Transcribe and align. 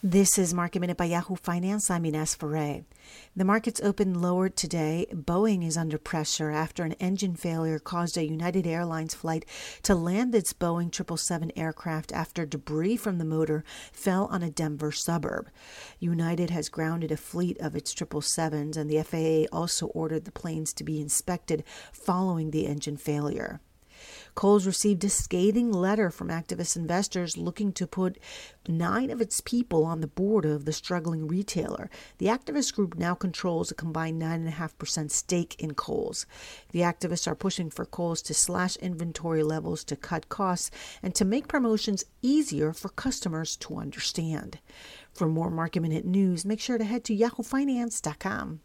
This 0.00 0.38
is 0.38 0.54
Market 0.54 0.78
Minute 0.78 0.96
by 0.96 1.06
Yahoo 1.06 1.34
Finance. 1.34 1.90
I'm 1.90 2.04
Ines 2.04 2.32
Ferre. 2.32 2.84
The 3.34 3.44
markets 3.44 3.80
opened 3.82 4.22
lower 4.22 4.48
today. 4.48 5.08
Boeing 5.12 5.66
is 5.66 5.76
under 5.76 5.98
pressure 5.98 6.52
after 6.52 6.84
an 6.84 6.92
engine 7.00 7.34
failure 7.34 7.80
caused 7.80 8.16
a 8.16 8.24
United 8.24 8.64
Airlines 8.64 9.14
flight 9.14 9.44
to 9.82 9.96
land 9.96 10.36
its 10.36 10.52
Boeing 10.52 10.94
777 10.94 11.50
aircraft 11.56 12.12
after 12.12 12.46
debris 12.46 12.96
from 12.96 13.18
the 13.18 13.24
motor 13.24 13.64
fell 13.92 14.26
on 14.26 14.44
a 14.44 14.50
Denver 14.50 14.92
suburb. 14.92 15.48
United 15.98 16.50
has 16.50 16.68
grounded 16.68 17.10
a 17.10 17.16
fleet 17.16 17.58
of 17.58 17.74
its 17.74 17.92
777s, 17.92 18.76
and 18.76 18.88
the 18.88 19.02
FAA 19.02 19.52
also 19.52 19.88
ordered 19.88 20.26
the 20.26 20.30
planes 20.30 20.72
to 20.74 20.84
be 20.84 21.00
inspected 21.00 21.64
following 21.92 22.52
the 22.52 22.68
engine 22.68 22.96
failure. 22.96 23.60
Kohl's 24.38 24.68
received 24.68 25.02
a 25.02 25.08
scathing 25.08 25.72
letter 25.72 26.12
from 26.12 26.28
activist 26.28 26.76
investors 26.76 27.36
looking 27.36 27.72
to 27.72 27.88
put 27.88 28.18
nine 28.68 29.10
of 29.10 29.20
its 29.20 29.40
people 29.40 29.84
on 29.84 30.00
the 30.00 30.06
board 30.06 30.44
of 30.44 30.64
the 30.64 30.72
struggling 30.72 31.26
retailer. 31.26 31.90
The 32.18 32.26
activist 32.26 32.72
group 32.76 32.94
now 32.94 33.16
controls 33.16 33.72
a 33.72 33.74
combined 33.74 34.22
9.5% 34.22 35.10
stake 35.10 35.56
in 35.58 35.74
Kohl's. 35.74 36.24
The 36.70 36.82
activists 36.82 37.26
are 37.26 37.34
pushing 37.34 37.68
for 37.68 37.84
Kohl's 37.84 38.22
to 38.22 38.32
slash 38.32 38.76
inventory 38.76 39.42
levels 39.42 39.82
to 39.82 39.96
cut 39.96 40.28
costs 40.28 40.70
and 41.02 41.16
to 41.16 41.24
make 41.24 41.48
promotions 41.48 42.04
easier 42.22 42.72
for 42.72 42.90
customers 42.90 43.56
to 43.56 43.74
understand. 43.74 44.60
For 45.12 45.26
more 45.26 45.50
Market 45.50 45.80
Minute 45.80 46.04
news, 46.04 46.44
make 46.44 46.60
sure 46.60 46.78
to 46.78 46.84
head 46.84 47.02
to 47.06 47.16
yahoofinance.com. 47.16 48.60